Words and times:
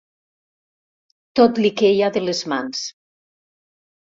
Tot 1.41 1.61
li 1.65 1.71
queia 1.83 2.09
de 2.17 2.25
les 2.25 2.41
mans. 2.55 2.85